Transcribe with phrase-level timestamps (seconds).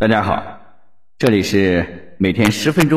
[0.00, 0.60] 大家好，
[1.18, 2.96] 这里是每天十分钟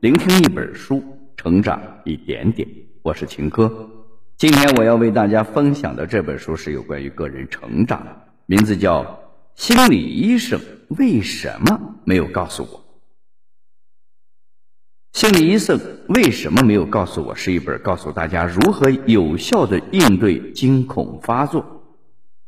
[0.00, 1.00] 聆听一本书，
[1.36, 2.66] 成长一点点。
[3.02, 3.88] 我是秦科。
[4.36, 8.10] 今天我要为大家分享的这本书是有关于个人成长的，
[8.46, 9.04] 名字叫
[9.54, 10.60] 《心理医生
[10.98, 12.68] 为什么没有告诉我》。
[15.12, 17.32] 心理医生为什么没有告诉我？
[17.32, 21.64] 是一本告诉大家如何有效的应对惊恐发作、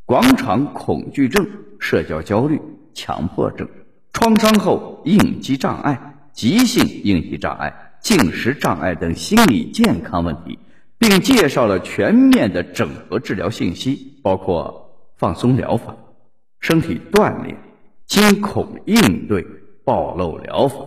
[0.03, 1.47] 广场恐惧症、
[1.79, 2.59] 社交焦虑、
[2.93, 3.65] 强迫症。
[4.13, 10.57] 创伤后应激障碍、急性应激障碍、进食障碍等心理健康问题，
[10.97, 15.95] 并介绍了全面的整合治疗信息，包括放松疗法、
[16.59, 17.57] 身体锻炼、
[18.05, 19.45] 惊恐应对、
[19.83, 20.77] 暴露疗法、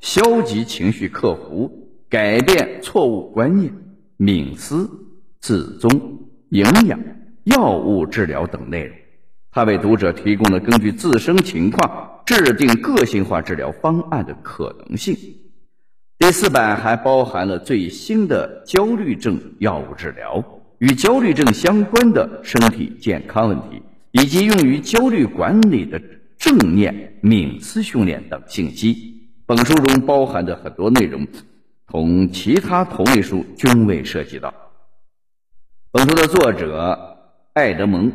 [0.00, 1.70] 消极情绪克服、
[2.10, 3.72] 改变错误观念、
[4.18, 4.90] 冥思、
[5.40, 5.90] 自宗、
[6.50, 7.00] 营养、
[7.44, 8.96] 药物治疗等内容。
[9.50, 15.16] 他为读者提供了根据自身情况制定个性化治疗方案的可能性。
[16.18, 20.42] 第四版还包含了最新的焦虑症药物治疗、
[20.78, 26.00] 与焦虑症相关的身体健康问题，以及用于焦虑管理的
[26.38, 29.28] 正念冥思训练等信息。
[29.46, 31.26] 本书中包含的很多内容，
[31.88, 34.54] 同其他同类书均未涉及到。
[35.90, 37.18] 本书的作者
[37.54, 38.10] 艾德蒙。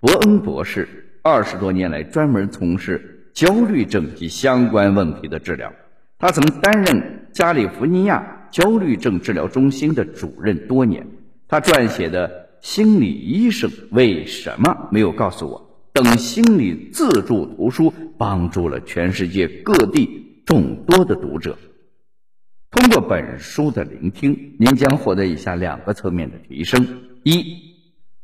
[0.00, 5.72] 伯恩博士二十多年来专门从事焦虑症及相关问题的治疗。
[6.18, 11.06] 他曾担任加利福尼亚焦虑症治疗中心的主任多年。
[11.48, 12.28] 他撰写的
[12.60, 15.60] 《心理医生为什么没有告诉我》
[16.02, 21.56] 等心理自助图书，帮助了全世界各地众多的读者。
[22.70, 26.84] 通过本书的聆听，您将获得以下两个层面的提升：
[27.22, 27.70] 一。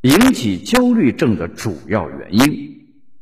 [0.03, 2.78] 引起焦虑症的主要原因。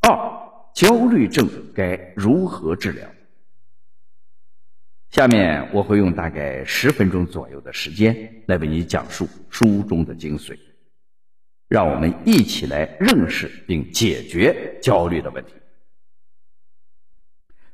[0.06, 3.08] 二、焦虑症该如何治疗？
[5.10, 10.56] 下面我会用大概十分钟左右的时间来为你讲述书中的精髓，
[11.68, 15.52] 让我们一起来认识并解决焦虑的问题。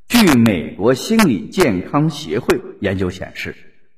[0.09, 3.55] 据美国心理健康协会研究显示。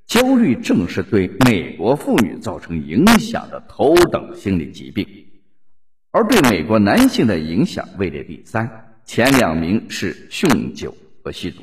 [0.06, 5.23] 焦虑症是对美国妇女造成影响的头等心理疾病，
[6.14, 8.70] 而对美国男性的影响位列第三，
[9.04, 10.94] 前两名是酗酒
[11.24, 11.60] 和吸毒。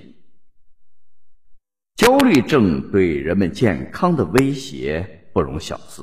[1.96, 6.02] 焦虑症对人们健康的威胁不容小视，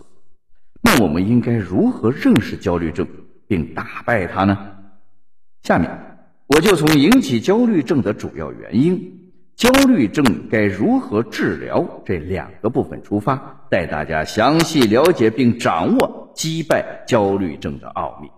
[0.81, 3.07] 那我们应该如何认识焦虑症
[3.47, 4.57] 并打败它呢？
[5.63, 5.91] 下面
[6.47, 9.15] 我就从引起焦虑症的主要原因。
[9.57, 11.87] 焦虑症该如何治疗？
[12.07, 18.31] 这两个部分出发，带大家详细了解并掌握击败焦虑症的奥秘。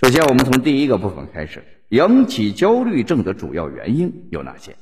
[0.00, 4.76] 首先，我们从第一个部分开始，引起焦虑症的主要原因有哪些？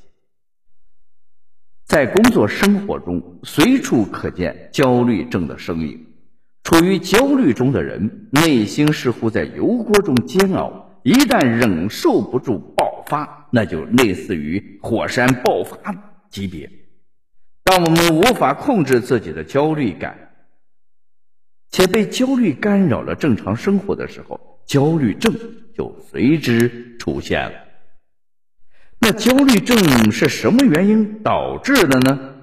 [1.87, 6.07] 在工作生活中，随处可见焦虑症的身影。
[6.65, 13.49] 处于焦虑中的人，内心似乎在油锅中煎熬，一旦忍受不住爆发。
[13.51, 15.95] 那就类似于火山爆发
[16.29, 16.71] 级别。
[17.65, 20.19] 当我们无法控制自己的焦虑感，
[21.71, 25.33] 且被焦虑干扰了正常生活的时候，焦虑症
[25.75, 27.59] 就随之出现了。
[28.99, 32.35] 那焦虑症是什么原因导致的呢？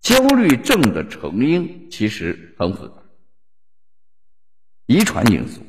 [0.00, 2.94] 焦虑症的成因其实很复杂：
[4.86, 5.62] 遗传因素、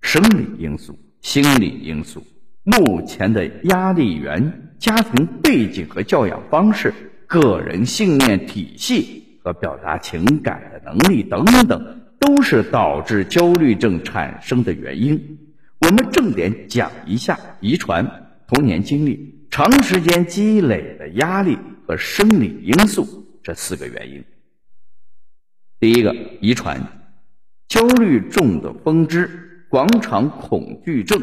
[0.00, 2.24] 生理因素、心理因素。
[2.64, 6.92] 目前的压力源、家庭背景和教养方式、
[7.26, 15.38] 个人信念体系和表达情感的能力等等，都是导致焦虑症产生的原因。
[15.82, 24.24] 我们重点讲一下遗传、童年经历、长时间积累的压力和生理因素这四个原因。
[25.78, 26.80] 第一个，遗传，
[27.68, 31.20] 焦虑症的分支：广场恐惧症。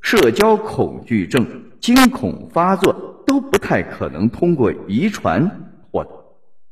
[0.00, 1.46] 社交恐惧症、
[1.78, 5.71] 惊恐发作都不太可能通过遗传。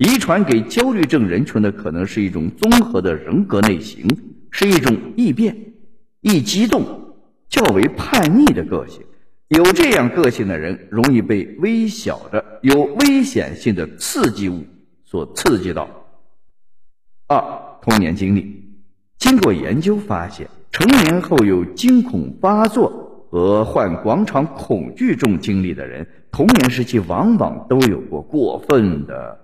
[0.00, 4.08] 遗传给焦虑症人群的可能是一种综合的人格类型，
[4.50, 5.54] 是一种易变、
[6.22, 6.82] 易激动、
[7.50, 9.02] 较为叛逆的个性。
[9.48, 14.64] 有这样个性的人，容易被微小的、有危险性的刺激物
[15.04, 15.86] 所刺激到。
[17.26, 17.38] 二、
[17.82, 18.58] 童年经历，
[19.18, 23.06] 经过研究发现，成年后有惊恐发作。
[23.30, 29.38] 和患广场恐惧症经历的人，童年时期往往都有过过分的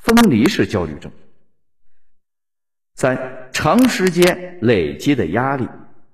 [0.00, 1.10] 分离式焦虑症。
[2.96, 5.66] 三、长时间累积的压力，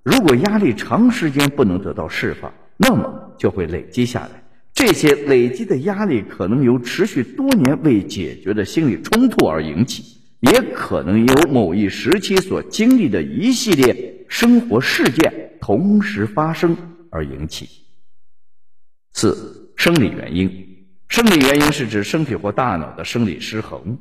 [0.02, 4.42] 如果压力长时间不能得到释放，那么就会累积下来。
[4.72, 16.76] 这些累积的压力可能由持续多年未解决的心理冲突而引起，也可能由某一时期所经历的一系列生活事件同时发生
[17.10, 17.68] 而引起。
[19.14, 20.65] 四、生理原因。
[21.08, 23.96] 生理原因是指身体或大脑的生理失衡。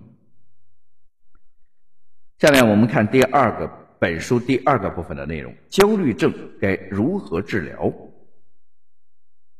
[2.39, 7.93] 下面我们看第二个本书第二个部分的内容：焦虑症该如何治疗？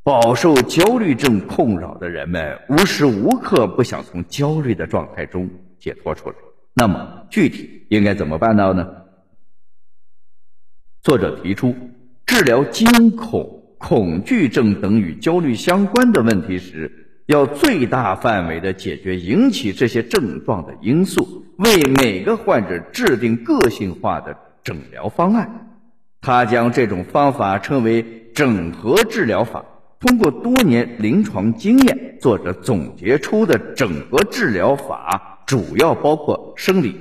[0.04, 5.50] 饱受焦虑症困扰的人们无时无刻不想从焦虑的状态中
[5.80, 6.36] 解脱出来。
[6.74, 8.88] 那么具体应该怎么办到呢？
[11.02, 11.74] 作者提出，
[12.26, 17.04] 治疗惊恐、恐惧症等与焦虑相关的问题时。
[17.28, 25.80] 要最大范围的解决引起这些症状的因素，为每个患者制定个性化的诊疗方案。
[26.22, 29.66] 他将这种方法称为整合治疗法。
[30.00, 36.96] 通过多年临床经验，作者总结出的整合治疗法主要包括生理、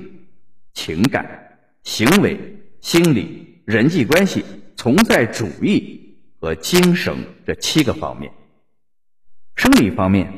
[0.73, 2.39] 情感、行为、
[2.81, 4.43] 心理、人际关系、
[4.75, 8.31] 存在主义和精神这七个方面。
[9.55, 10.31] 生理方面，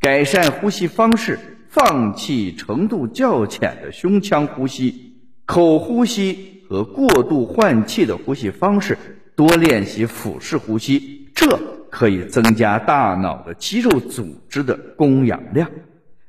[0.00, 1.38] 改善呼吸方式，
[1.68, 5.16] 放弃程度较浅的胸腔呼吸、
[5.46, 8.96] 口呼吸和过度换气的呼吸方式，
[9.34, 11.58] 多练习腹式呼吸，这
[11.90, 15.70] 可以增加大脑的肌肉组织的供氧量。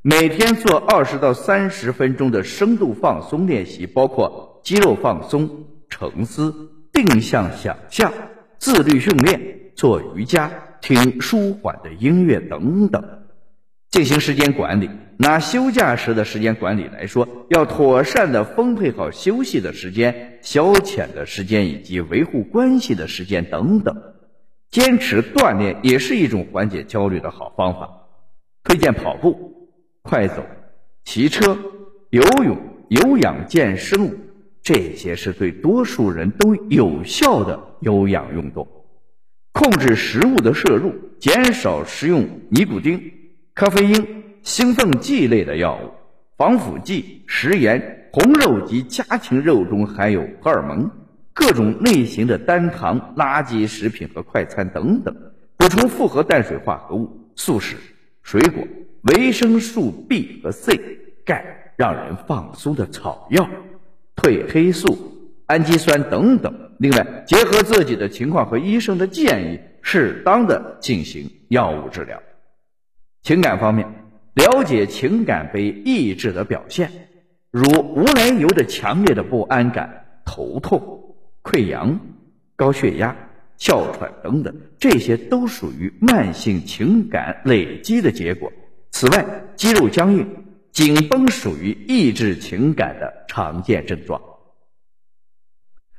[0.02, 6.54] 每天做二十到三十分钟的深度放松练习，包括肌肉放松、沉思、
[6.94, 8.14] 定向想象、
[8.58, 10.50] 自律训练、做瑜伽。
[10.82, 13.04] 听舒缓的音乐等等，
[13.92, 14.90] 进行时间管理。
[15.20, 23.96] 拿休假时的时间管理来说，要妥善的分配好休息的时间、消遣的时间以及维护关系的时间等等。
[24.70, 27.90] 坚持锻炼也是一种缓解焦虑的好方法。
[28.64, 29.72] 推荐跑步、
[30.04, 30.46] 快走、
[31.04, 31.58] 骑车、
[32.12, 32.58] 游泳、
[32.90, 34.20] 有氧健身，
[34.62, 38.68] 这些是对多数人都有效的有氧运动。
[39.57, 43.01] 控制食物的摄入，减少食用尼古丁、
[43.56, 45.89] 咖啡因、兴奋剂类的药物、
[46.38, 50.88] 防腐剂、食盐、红肉及家禽肉中含有荷尔蒙、
[51.33, 55.12] 各种类型的单糖、垃圾食品和快餐等等。
[55.57, 57.77] 补充复合碳水化合物、素食、
[58.21, 58.63] 水果、
[59.12, 60.80] 维生素 B 和 C、
[61.25, 63.50] 钙，让人放松的草药、
[64.15, 65.17] 褪黑素、
[65.48, 66.54] 氨基酸等等。
[66.78, 72.22] 另外，结合自己的情况和医生的建议，适当的进行药物治疗。
[73.24, 73.88] 情感方面，
[74.36, 76.92] 了解情感被抑制的表现，
[77.50, 82.00] 如无来由的强烈的不安感、头痛、溃疡、
[82.56, 83.16] 高血压、
[83.58, 88.52] 哮喘等等，这些都属于慢性情感累积的结果。
[88.92, 90.28] 此外，肌肉僵硬、
[90.72, 94.22] 紧绷属于抑制情感的常见症状。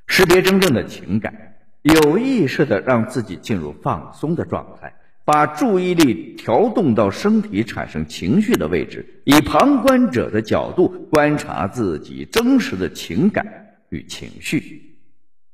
[0.08, 4.92] 识别真正的情感，有意识的让自己进入放松的状态，
[5.24, 13.46] 把注意力调动到身体产生情绪的位置，以旁观者的角度观察自己真实的情感
[13.90, 14.96] 与情绪，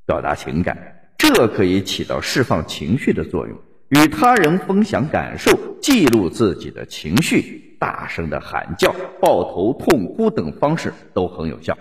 [0.06, 3.58] 表达情感，这可以起到释放情绪的作用。
[3.90, 5.50] 与他人分享感受，
[5.82, 11.76] 记录自己的情绪，大声的喊叫、抱头痛哭等方式都很有效。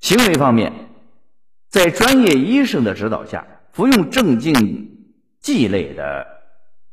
[0.00, 0.72] 行为方面。
[1.76, 4.96] 在专业医生的指导下，服用镇静
[5.42, 6.26] 剂类的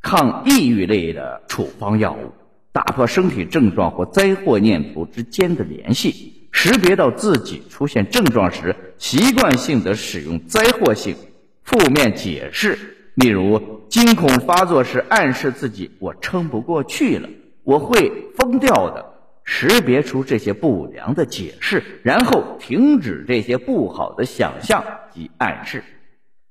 [0.02, 2.34] 抗抑郁类的处方药物，
[2.74, 11.16] 打破身体症状或灾祸念头之间的联系，识别到自己出现症状时，习惯性的使用灾祸性
[11.63, 12.78] 负面解释，
[13.16, 17.30] 例如惊恐发作时暗示自己我撑不过去了，
[17.63, 19.12] 我会疯掉的。
[19.44, 25.84] 识别出这些不良的解释，然后停止这些不好的想象及暗示，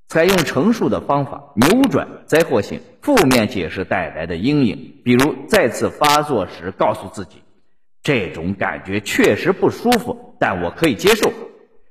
[0.09, 5.01] 采用陈述的方法扭转灾祸性负面解释带来的阴影。
[5.05, 7.39] 比如再次发作时，告诉自己
[8.03, 11.33] ：“这种感觉确实不舒服，但我可以接受。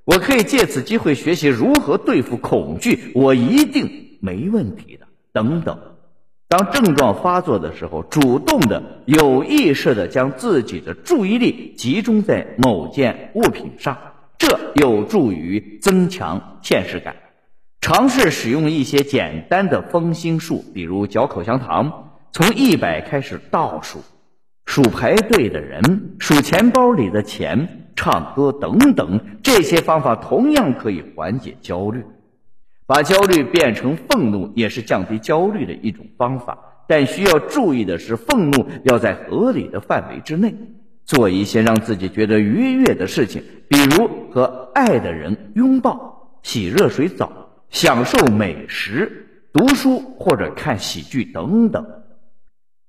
[0.05, 5.90] 我可以借此机会学习如何对付恐惧，我一定没问题的。”等等。
[6.51, 13.97] 当症状发作的时候，主动的、有意识的将自己的注意力集中在某件物品上，
[14.37, 17.15] 这有助于增强现实感。
[17.79, 23.99] 尝试使用一些简单的分心术，比如嚼口香糖，从一百开始倒数，
[24.65, 25.81] 数排队的人，
[26.19, 29.21] 数钱包里的钱，唱歌等等。
[29.41, 32.03] 这些方法同样可以缓解焦虑。
[32.91, 36.57] 把焦虑变成愤怒也是降低焦虑的一种方法，
[36.89, 40.53] 但需要注意的是，愤怒要在合理的范围之内，
[41.05, 47.31] 做一些让自己觉得愉悦的事情，比如和爱的人拥抱、洗热水澡、
[47.69, 51.85] 享受美食、读书或者看喜剧等等。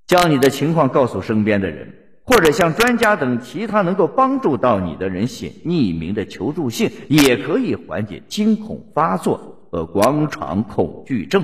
[0.09, 1.95] 将你的情况告诉身边的人。
[2.25, 11.43] 或者向专家等其他能够帮助到你的人写匿名的求助信，也可以缓解惊恐发作和广场恐惧症。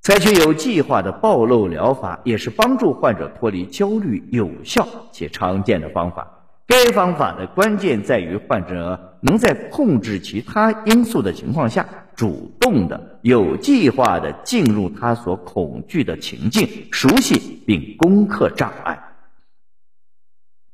[0.00, 6.32] 采取有计划的暴露疗法，也是帮助患者脱离焦虑有效且常见的方法。
[6.66, 18.98] 该方法的关键在于患者能在控制其他因素的情况下，主动的、有计划的进入他所恐惧的情境，熟悉并攻克障碍。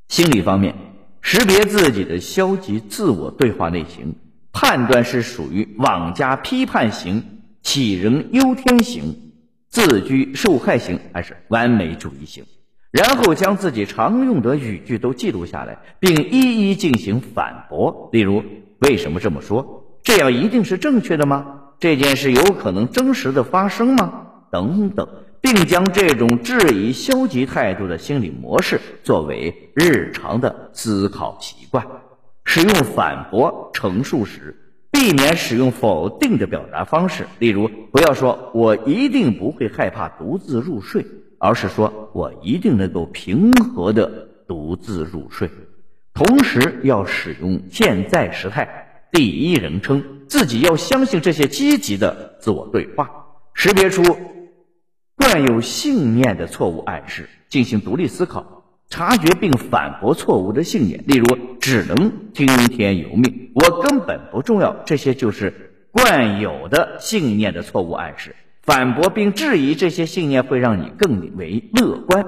[0.08, 0.74] 心理方面，
[1.20, 4.14] 识别自己的消极自我对话类型，
[4.52, 9.32] 判断是属于妄加批判型、杞人忧天型、
[9.68, 12.44] 自居受害型还是完美主义型，
[12.90, 18.10] 然后将自己常用的语句都记录下来，并一一进行反驳。
[18.12, 18.44] 例如，
[18.80, 19.84] 为什么这么说？
[20.02, 21.60] 这样一定是正确的吗？
[21.80, 24.26] 这件事有可能真实的发生吗？
[24.50, 25.08] 等等。
[25.42, 31.84] 并将这种质疑消极态度的心理模式作为日常的思考习惯。
[32.54, 34.54] 使用反驳陈述时，
[34.90, 41.02] 避免使用否定的表达方式，例如不要说“我一定不会害怕独自入睡”，
[41.40, 45.48] 而是说“我一定能够平和的独自入睡”。
[46.12, 48.68] 同时要使用现在时态，
[49.10, 53.10] 第一人称，自己要相信这些积极的自我对话，
[53.54, 54.02] 识别出。
[55.16, 58.61] 惯有信念的错误暗示，进行独立思考，
[58.92, 61.02] 察觉并反驳错误的信念。
[61.06, 61.24] 例如，
[61.58, 68.36] 只能听天由命，我根本不重要，这些就是惯有的信念的错误暗示。
[68.60, 72.22] 反驳并质疑这些信念，会让你更为乐观、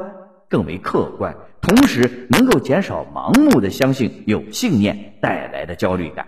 [0.49, 6.26] 更为客观，同时能够减少盲目的相信有信念带来的焦虑感。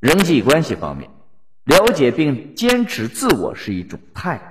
[0.00, 1.08] 人际关系方面，
[1.64, 4.42] 了解并坚持自我是一种态度。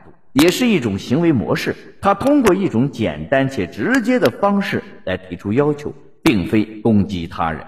[0.41, 7.62] 也是一种行为模式，他通过一种简单且直接的方式来提出要求，并非攻击他人。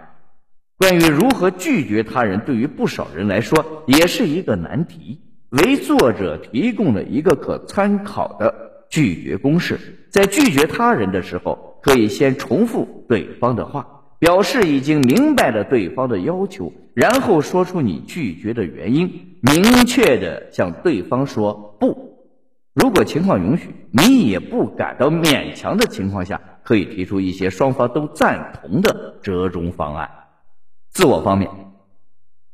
[0.77, 5.19] 关于如何拒绝他人，对于不少人来说也是一个难题。
[5.49, 8.53] 为作者提供了一个可参考的
[8.89, 13.85] 拒绝公式：在拒绝他人的时候，可以先重复对方的话，
[14.19, 19.09] 表示已经明白了对方的要求，然后说出你拒绝的原因，
[19.41, 22.08] 明确的向对方说不。
[22.79, 30.09] 如果情况允许，你也不感到勉强的情况下，可以提出一些双方都赞同的折中方案。
[30.89, 31.51] 自我方面，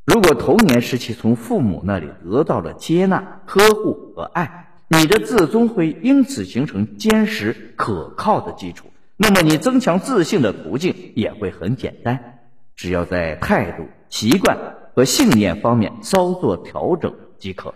[0.03, 8.87] 如果童年时期从父母那里得到了接纳、呵护和爱，你的自尊会因此形成坚实可靠的基础。
[9.17, 12.39] 那么，你增强自信的途径也会很简单，
[12.75, 14.57] 只要在态度、习惯
[14.95, 17.73] 和信念方面稍作调整即可。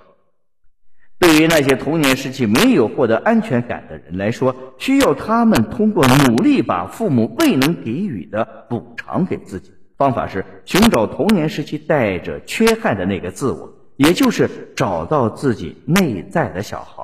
[1.20, 9.74] 对于那些童年时期没有获得安全感的人来说，需要他们通过努力把父母未能给予的补偿给自己。
[9.98, 17.04] 方法是寻找童年时期带着缺憾的那个自我，也就是找到自己内在的小孩。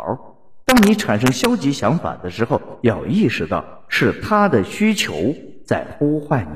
[0.63, 5.13] 当你产生消极想法的时候，要意识到是他的需求
[5.65, 6.47] 在呼唤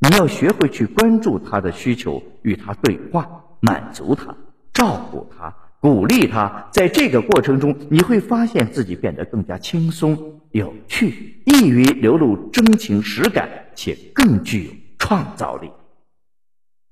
[0.00, 3.28] 你，你要学会去关注他的需求，与他对话，
[3.60, 4.34] 满足他，
[4.72, 5.54] 照顾他。
[5.86, 15.70] 鼓励他，在这个过程中，你会发现自己变得更加轻松、有趣，易于流露真情实感，且更具有创造力。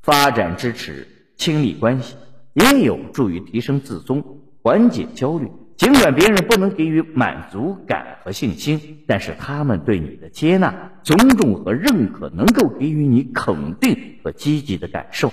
[0.04, 2.14] 发展支持亲密关系
[2.52, 4.22] 也有助于提升自尊，
[4.62, 5.50] 缓解焦虑。
[5.76, 15.32] 尽管别人不能给予满足感和信心，但是他们对你的接纳、尊重和认可，能够给予你肯定和积极的感受。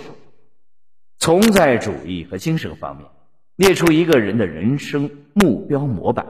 [1.19, 3.05] 存在主义和精神方面。
[3.61, 6.25] 列出一个人的人生目标模板，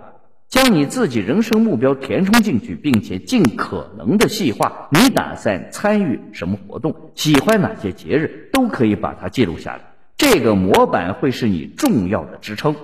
[0.49, 4.89] 将你自己人生目标填充进去，并且尽可能的细化。
[4.91, 6.93] 你打算参与什么活动？
[7.15, 8.49] 喜欢哪些节日？
[8.51, 9.93] 都可以把它记录下来。
[10.17, 12.75] 这个模板会是你重要的支撑。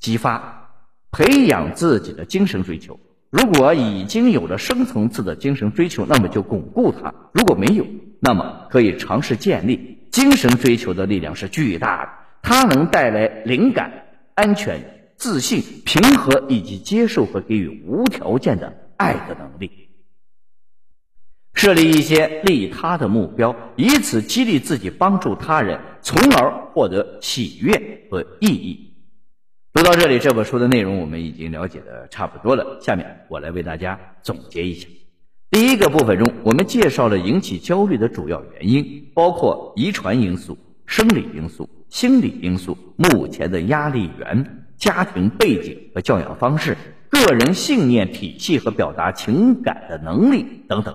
[0.00, 0.72] 激发、
[1.12, 2.98] 培养自己的精神追求。
[3.30, 7.86] 如果已经有了深层次的精神追求，那么就巩固它；如果没有，
[8.18, 9.98] 那么可以尝试建立。
[10.10, 12.10] 精神追求的力量是巨大的。
[12.42, 13.92] 它能带来灵感、
[14.34, 14.80] 安全、
[15.16, 19.70] 自信、平和以及接受和给予无条件的爱的能力。
[21.54, 28.94] 设立一些利他的目标，以此激励自己帮助他人，从而获得喜悦和意义。
[29.72, 32.78] 读到这里，这本书的内容我们已经了解的差不多了。
[32.80, 34.88] 下面我来为大家总结一下。
[35.50, 46.76] 第一个部分中，我们介绍了引起焦虑的主要原因，包括遗传因素、生理因素、心理因素、目前的压力源、家庭背景和教养方式、
[47.08, 50.94] 个人信念体系和表达情感的能力等等。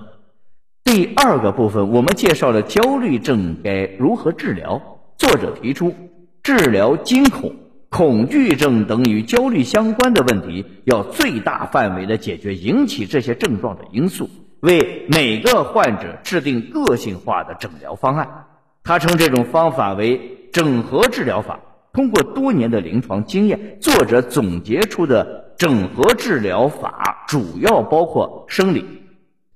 [0.84, 4.82] 第二个部分，我们介绍了焦虑症该如何治疗。
[5.18, 5.96] 作者提出，
[6.44, 7.56] 治疗惊恐、
[7.90, 18.46] 恐惧症等与焦虑相关的问题，要最大范围的解决引起这些症状的因素，为每个患者制定个性化的诊疗方案。
[18.84, 21.60] 他称这种方法为整合治疗法。
[21.92, 28.86] 通过多年的临床经验，作者总结出的整合治疗法主要包括生理、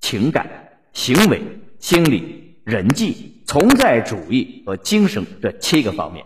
[0.01, 0.45] 情感。
[0.93, 1.39] 行为、
[1.77, 6.25] 心理、人际、存在主义和精神这七个方面。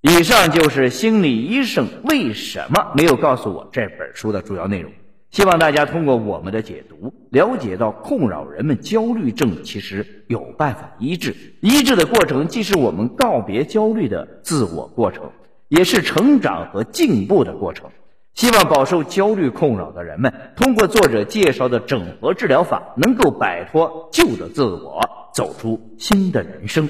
[0.00, 4.90] 以上就是心理医生为什么没有告诉我这本书的主要内容。
[5.32, 11.34] 希望大家通过我们的解读，了解到困扰人们焦虑症其实有办法医治。
[11.60, 15.30] 医治的过程既是我们告别焦虑的自我过程，
[15.68, 17.88] 也是成长和进步的过程。
[18.34, 25.00] 希望饱受焦虑困扰的人们，通过作者介绍的整合治疗法，能够摆脱旧的自我，
[25.34, 26.86] 走出新的人生。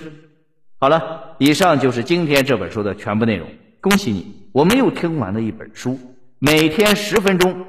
[0.78, 3.46] 好了，以上就是今天这本书的全部内容。
[3.80, 5.96] 恭喜你，我们又听完了一本书。
[6.40, 7.64] 每天十分钟，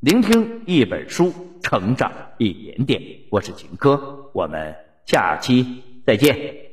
[0.00, 1.30] 聆听一本书，
[1.62, 3.02] 成长一点点。
[3.28, 6.69] 我是秦科，我们下期再见。